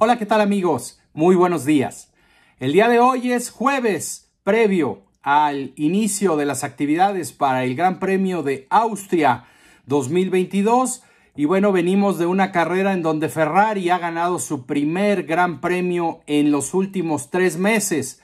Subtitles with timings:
[0.00, 1.00] Hola, ¿qué tal amigos?
[1.12, 2.12] Muy buenos días.
[2.60, 7.98] El día de hoy es jueves, previo al inicio de las actividades para el Gran
[7.98, 9.46] Premio de Austria
[9.86, 11.02] 2022.
[11.34, 16.20] Y bueno, venimos de una carrera en donde Ferrari ha ganado su primer Gran Premio
[16.28, 18.22] en los últimos tres meses.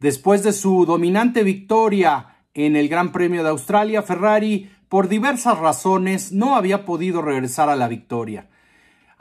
[0.00, 6.32] Después de su dominante victoria en el Gran Premio de Australia, Ferrari, por diversas razones,
[6.32, 8.48] no había podido regresar a la victoria.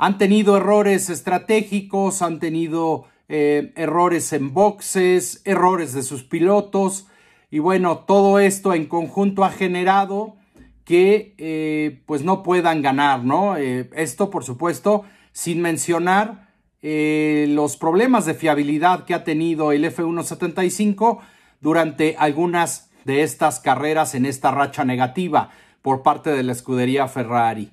[0.01, 7.05] Han tenido errores estratégicos, han tenido eh, errores en boxes, errores de sus pilotos.
[7.51, 10.37] Y bueno, todo esto en conjunto ha generado
[10.85, 13.57] que eh, pues no puedan ganar, ¿no?
[13.57, 16.49] Eh, esto, por supuesto, sin mencionar
[16.81, 21.19] los problemas de fiabilidad que ha tenido el F175
[21.59, 25.51] durante algunas de estas carreras en esta racha negativa
[25.83, 27.69] por parte de la escudería Ferrari.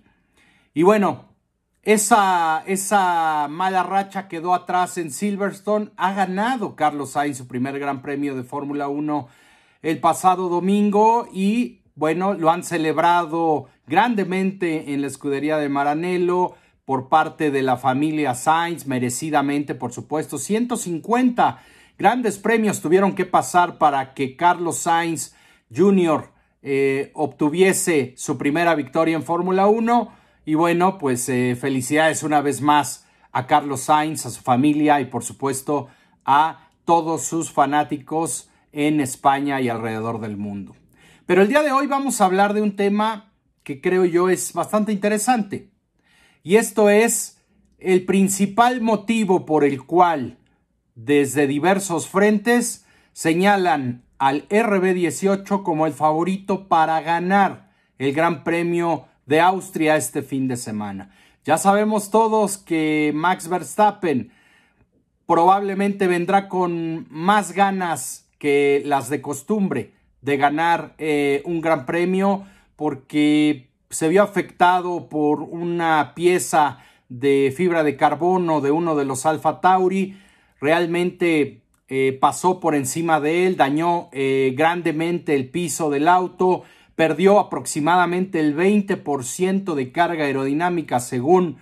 [0.75, 1.28] Y bueno,
[1.83, 5.91] esa, esa mala racha quedó atrás en Silverstone.
[5.97, 9.29] Ha ganado Carlos Sainz su primer gran premio de Fórmula 1
[9.83, 17.09] el pasado domingo y bueno, lo han celebrado grandemente en la escudería de Maranello por
[17.09, 20.39] parte de la familia Sainz, merecidamente, por supuesto.
[20.39, 21.61] 150
[21.99, 25.35] grandes premios tuvieron que pasar para que Carlos Sainz
[25.75, 26.31] Jr.
[26.63, 30.18] Eh, obtuviese su primera victoria en Fórmula 1
[30.49, 35.05] y bueno, pues eh, felicidades una vez más a Carlos Sainz, a su familia y
[35.05, 35.89] por supuesto
[36.25, 40.75] a todos sus fanáticos en España y alrededor del mundo.
[41.27, 44.55] Pero el día de hoy vamos a hablar de un tema que creo yo es
[44.55, 45.69] bastante interesante.
[46.43, 47.43] Y esto es
[47.79, 50.39] el principal motivo por el cual
[50.95, 57.69] desde diversos frentes señalan al RB18 como el favorito para ganar
[57.99, 61.11] el Gran Premio de Austria este fin de semana.
[61.45, 64.33] Ya sabemos todos que Max Verstappen
[65.27, 72.45] probablemente vendrá con más ganas que las de costumbre de ganar eh, un gran premio
[72.75, 76.79] porque se vio afectado por una pieza
[77.09, 80.19] de fibra de carbono de uno de los Alfa Tauri.
[80.61, 86.65] Realmente eh, pasó por encima de él, dañó eh, grandemente el piso del auto
[86.99, 91.59] perdió aproximadamente el 20% de carga aerodinámica según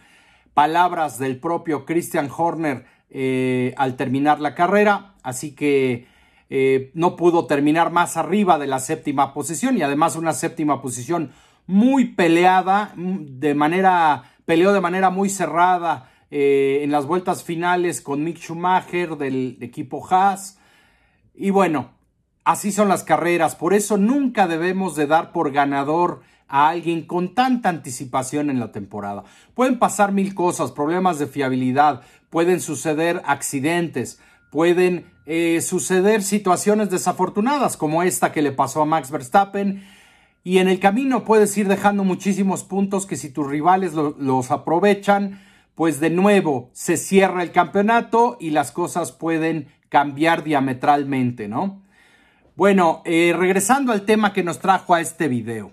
[0.55, 6.07] palabras del propio Christian Horner eh, al terminar la carrera, así que
[6.49, 11.33] eh, no pudo terminar más arriba de la séptima posición y además una séptima posición
[11.67, 18.25] muy peleada, de manera, peleó de manera muy cerrada eh, en las vueltas finales con
[18.25, 20.59] Mick Schumacher del equipo Haas.
[21.35, 21.91] Y bueno,
[22.47, 27.35] Así son las carreras, por eso nunca debemos de dar por ganador a alguien con
[27.35, 29.25] tanta anticipación en la temporada.
[29.57, 34.21] Pueden pasar mil cosas, problemas de fiabilidad, pueden suceder accidentes,
[34.53, 39.85] pueden eh, suceder situaciones desafortunadas como esta que le pasó a Max Verstappen
[40.45, 45.41] y en el camino puedes ir dejando muchísimos puntos que si tus rivales los aprovechan,
[45.75, 51.85] pues de nuevo se cierra el campeonato y las cosas pueden cambiar diametralmente, ¿no?
[52.57, 55.73] Bueno, eh, regresando al tema que nos trajo a este video.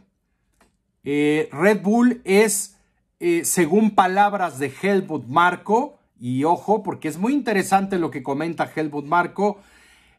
[1.05, 2.77] Eh, Red Bull es,
[3.21, 8.69] eh, según palabras de Helmut Marco, y ojo, porque es muy interesante lo que comenta
[8.75, 9.61] Helmut Marco,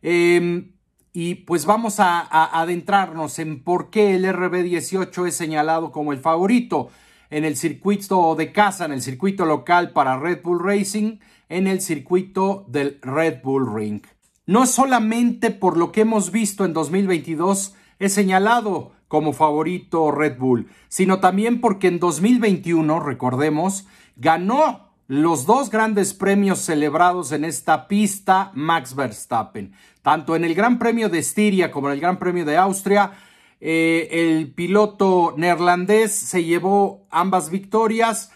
[0.00, 0.72] em,
[1.12, 6.18] y pues vamos a, a, adentrarnos en por qué el RB18 es señalado como el
[6.18, 6.88] favorito
[7.28, 11.18] en el circuito de casa, en el circuito local para Red Bull Racing,
[11.50, 14.00] en el circuito del Red Bull Ring.
[14.46, 20.68] No solamente por lo que hemos visto en 2022 es señalado como favorito Red Bull,
[20.88, 28.50] sino también porque en 2021, recordemos, ganó los dos grandes premios celebrados en esta pista
[28.54, 29.72] Max Verstappen.
[30.02, 33.12] Tanto en el Gran Premio de Estiria como en el Gran Premio de Austria,
[33.60, 38.30] eh, el piloto neerlandés se llevó ambas victorias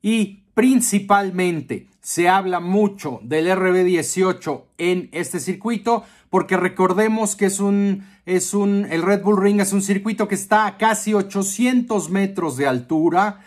[0.00, 8.06] y principalmente se habla mucho del RB18 en este circuito porque recordemos que es un,
[8.26, 12.58] es un, el Red Bull Ring es un circuito que está a casi 800 metros
[12.58, 13.40] de altura.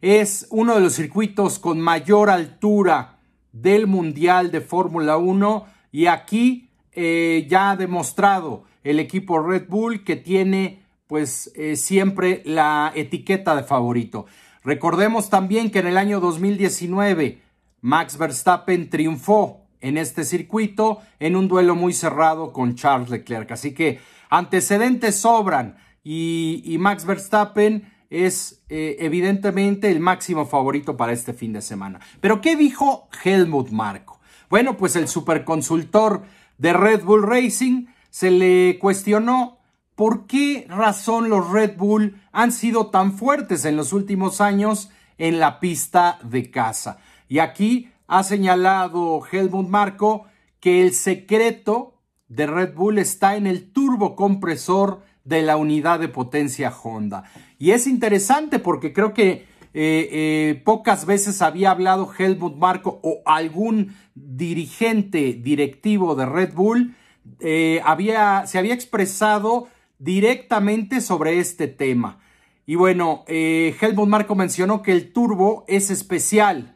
[0.00, 3.18] Es uno de los circuitos con mayor altura
[3.50, 10.04] del Mundial de Fórmula 1 y aquí eh, ya ha demostrado el equipo Red Bull
[10.04, 14.26] que tiene pues eh, siempre la etiqueta de favorito.
[14.62, 17.40] Recordemos también que en el año 2019
[17.80, 23.50] Max Verstappen triunfó en este circuito en un duelo muy cerrado con Charles Leclerc.
[23.52, 31.32] Así que antecedentes sobran y, Max Verstappen es eh, evidentemente el máximo favorito para este
[31.32, 32.00] fin de semana.
[32.20, 34.20] Pero ¿qué dijo Helmut Marko?
[34.48, 36.24] Bueno, pues el superconsultor
[36.58, 39.59] de Red Bull Racing se le cuestionó
[40.00, 44.88] por qué razón los Red Bull han sido tan fuertes en los últimos años
[45.18, 47.00] en la pista de casa.
[47.28, 50.24] Y aquí ha señalado Helmut Marko
[50.58, 51.98] que el secreto
[52.28, 57.24] de Red Bull está en el turbocompresor de la unidad de potencia Honda.
[57.58, 59.44] Y es interesante porque creo que eh,
[59.74, 66.96] eh, pocas veces había hablado Helmut Marko o algún dirigente directivo de Red Bull
[67.40, 69.68] eh, había, se había expresado
[70.00, 72.18] directamente sobre este tema.
[72.66, 76.74] Y bueno, Helmut Marko mencionó que el turbo es especial.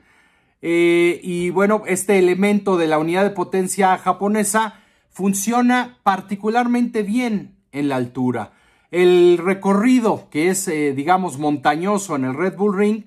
[0.62, 4.80] y bueno, este elemento de la unidad de potencia japonesa
[5.14, 8.52] funciona particularmente bien en la altura.
[8.90, 13.04] El recorrido, que es, eh, digamos, montañoso en el Red Bull Ring,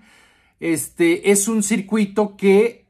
[0.60, 2.86] este, es un circuito que,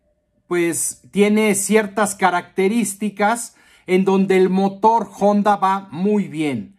[0.47, 3.55] pues, tiene ciertas características
[3.87, 6.76] en donde el motor Honda va muy bien.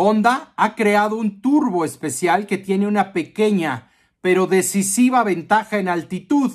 [0.00, 6.52] Honda ha creado un turbo especial que tiene una pequeña pero decisiva ventaja en altitud,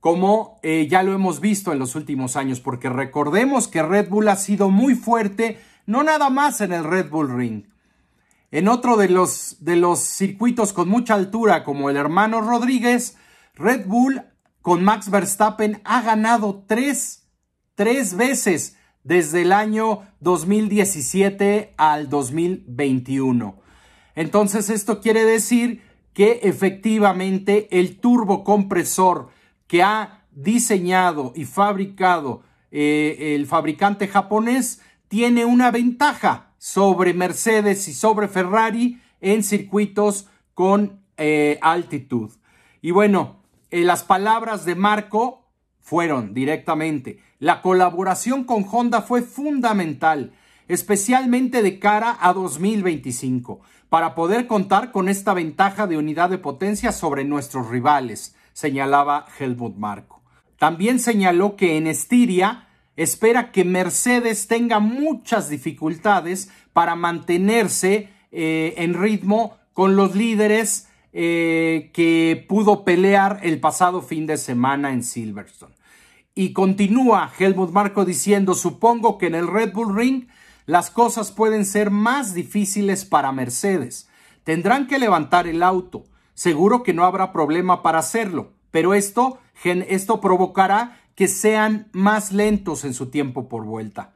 [0.00, 4.28] como eh, ya lo hemos visto en los últimos años, porque recordemos que Red Bull
[4.28, 7.64] ha sido muy fuerte, no nada más en el Red Bull Ring,
[8.50, 13.16] en otro de los, de los circuitos con mucha altura, como el hermano Rodríguez,
[13.54, 14.22] Red Bull
[14.62, 17.28] con Max Verstappen ha ganado tres,
[17.74, 18.77] tres veces
[19.08, 23.56] desde el año 2017 al 2021.
[24.14, 25.82] Entonces esto quiere decir
[26.12, 29.30] que efectivamente el turbocompresor
[29.66, 37.94] que ha diseñado y fabricado eh, el fabricante japonés tiene una ventaja sobre Mercedes y
[37.94, 42.30] sobre Ferrari en circuitos con eh, altitud.
[42.82, 45.47] Y bueno, eh, las palabras de Marco
[45.88, 50.32] fueron directamente, la colaboración con Honda fue fundamental,
[50.68, 56.92] especialmente de cara a 2025, para poder contar con esta ventaja de unidad de potencia
[56.92, 60.20] sobre nuestros rivales, señalaba Helmut Marco.
[60.58, 68.92] También señaló que en Estiria espera que Mercedes tenga muchas dificultades para mantenerse eh, en
[68.92, 75.77] ritmo con los líderes eh, que pudo pelear el pasado fin de semana en Silverstone.
[76.40, 80.28] Y continúa Helmut Marco diciendo, supongo que en el Red Bull Ring
[80.66, 84.08] las cosas pueden ser más difíciles para Mercedes.
[84.44, 86.04] Tendrán que levantar el auto.
[86.34, 92.84] Seguro que no habrá problema para hacerlo, pero esto, esto provocará que sean más lentos
[92.84, 94.14] en su tiempo por vuelta.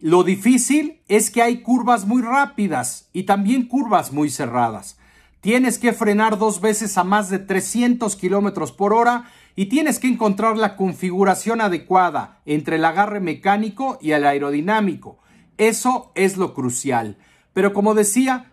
[0.00, 4.98] Lo difícil es que hay curvas muy rápidas y también curvas muy cerradas.
[5.40, 10.08] Tienes que frenar dos veces a más de 300 kilómetros por hora y tienes que
[10.08, 15.18] encontrar la configuración adecuada entre el agarre mecánico y el aerodinámico.
[15.56, 17.16] Eso es lo crucial.
[17.54, 18.52] Pero como decía,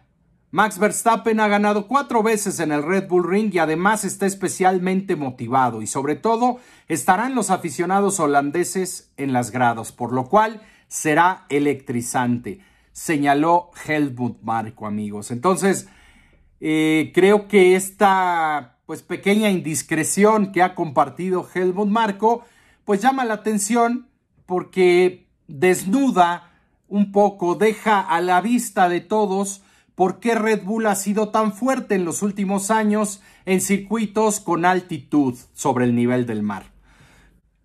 [0.51, 5.17] Max Verstappen ha ganado cuatro veces en el Red Bull Ring y además está especialmente
[5.17, 11.45] motivado y sobre todo estarán los aficionados holandeses en las grados, por lo cual será
[11.49, 12.61] electrizante,
[12.93, 15.31] señaló Helmut Marco, amigos.
[15.31, 15.89] Entonces,
[16.59, 22.45] eh, creo que esta pues pequeña indiscreción que ha compartido Helmut Marco,
[22.85, 24.07] pues llama la atención
[24.45, 26.51] porque desnuda
[26.87, 29.61] un poco, deja a la vista de todos
[29.93, 34.63] por qué Red Bull ha sido tan fuerte en los últimos años en circuitos con
[34.63, 36.71] altitud sobre el nivel del mar.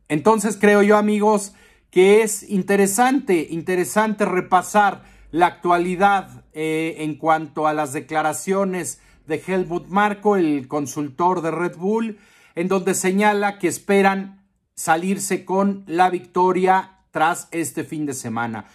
[0.09, 1.55] Entonces creo yo amigos
[1.91, 9.89] que es interesante, interesante repasar la actualidad eh, en cuanto a las declaraciones de Helmut
[9.89, 12.19] Marko, el consultor de Red Bull,
[12.55, 18.67] en donde señala que esperan salirse con la victoria tras este fin de semana.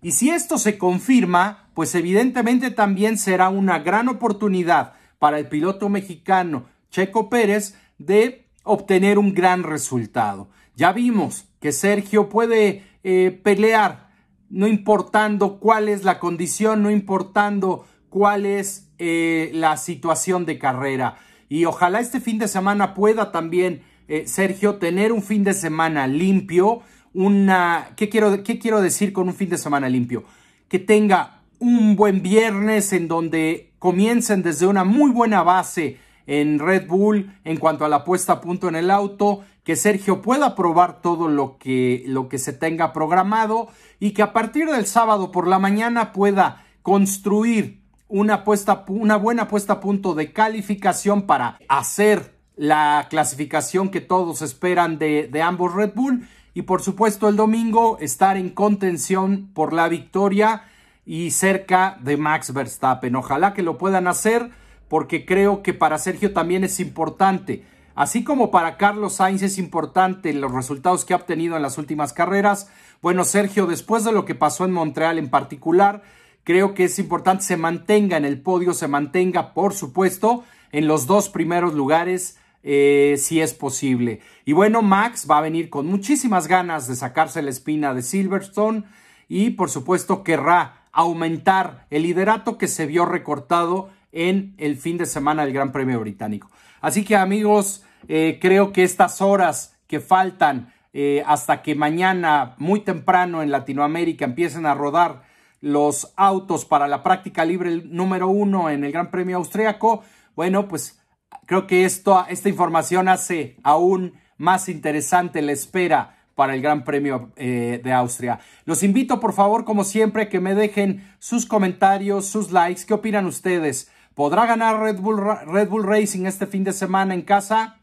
[0.00, 5.88] Y si esto se confirma, pues evidentemente también será una gran oportunidad para el piloto
[5.88, 10.48] mexicano Checo Pérez de obtener un gran resultado.
[10.76, 14.07] Ya vimos que Sergio puede eh, pelear,
[14.50, 21.18] no importando cuál es la condición, no importando cuál es eh, la situación de carrera.
[21.48, 26.06] Y ojalá este fin de semana pueda también eh, Sergio tener un fin de semana
[26.06, 26.82] limpio,
[27.14, 27.90] una...
[27.96, 30.24] ¿qué quiero, ¿Qué quiero decir con un fin de semana limpio?
[30.68, 36.86] Que tenga un buen viernes en donde comiencen desde una muy buena base en Red
[36.86, 41.00] Bull en cuanto a la puesta a punto en el auto, que Sergio pueda probar
[41.00, 43.68] todo lo que, lo que se tenga programado
[43.98, 49.48] y que a partir del sábado por la mañana pueda construir una, puesta, una buena
[49.48, 55.74] puesta a punto de calificación para hacer la clasificación que todos esperan de, de ambos
[55.74, 60.64] Red Bull y por supuesto el domingo estar en contención por la victoria
[61.06, 63.16] y cerca de Max Verstappen.
[63.16, 64.50] Ojalá que lo puedan hacer
[64.88, 67.64] porque creo que para Sergio también es importante.
[67.94, 72.12] Así como para Carlos Sainz es importante los resultados que ha obtenido en las últimas
[72.12, 72.70] carreras.
[73.02, 76.02] Bueno, Sergio, después de lo que pasó en Montreal en particular,
[76.44, 81.06] creo que es importante se mantenga en el podio, se mantenga, por supuesto, en los
[81.06, 84.20] dos primeros lugares, eh, si es posible.
[84.44, 88.84] Y bueno, Max va a venir con muchísimas ganas de sacarse la espina de Silverstone
[89.28, 95.06] y, por supuesto, querrá aumentar el liderato que se vio recortado en el fin de
[95.06, 96.50] semana del Gran Premio Británico.
[96.80, 102.80] Así que amigos, eh, creo que estas horas que faltan eh, hasta que mañana muy
[102.80, 105.22] temprano en Latinoamérica empiecen a rodar
[105.60, 110.02] los autos para la práctica libre número uno en el Gran Premio Austriaco,
[110.36, 111.00] bueno, pues
[111.46, 117.32] creo que esto, esta información hace aún más interesante la espera para el Gran Premio
[117.36, 118.38] eh, de Austria.
[118.64, 122.82] Los invito, por favor, como siempre, que me dejen sus comentarios, sus likes.
[122.86, 123.90] ¿Qué opinan ustedes?
[124.18, 127.78] ¿Podrá ganar Red Bull, Red Bull Racing este fin de semana en casa?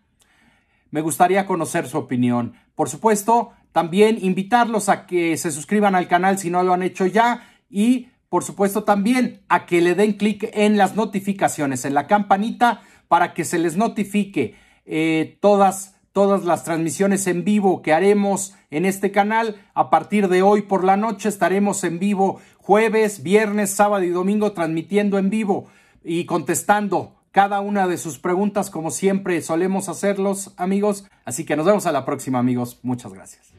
[0.91, 2.55] Me gustaría conocer su opinión.
[2.75, 7.05] Por supuesto, también invitarlos a que se suscriban al canal si no lo han hecho
[7.05, 12.05] ya y por supuesto también a que le den clic en las notificaciones, en la
[12.05, 18.55] campanita para que se les notifique eh, todas todas las transmisiones en vivo que haremos
[18.71, 19.55] en este canal.
[19.73, 24.51] A partir de hoy por la noche estaremos en vivo jueves, viernes, sábado y domingo
[24.51, 25.69] transmitiendo en vivo
[26.05, 31.05] y contestando cada una de sus preguntas como siempre solemos hacerlos amigos.
[31.25, 32.79] Así que nos vemos a la próxima amigos.
[32.83, 33.51] Muchas gracias.